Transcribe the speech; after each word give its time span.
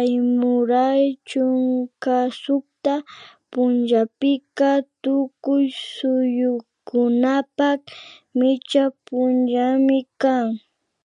Aymuray 0.00 1.02
chunka 1.28 2.16
sukta 2.42 2.94
punllapika 3.50 4.70
tukuy 5.02 5.64
suyukunapak 5.94 7.78
micha 8.38 8.84
punllami 9.06 9.98
kan 10.22 10.46